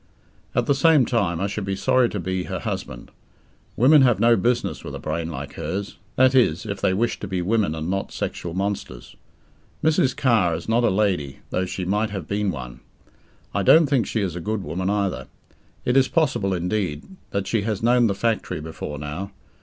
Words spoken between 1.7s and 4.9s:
sorry to be her husband. Women have no business